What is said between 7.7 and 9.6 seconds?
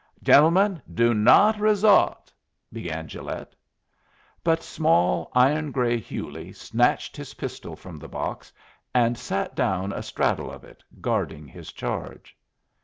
from the box, and sat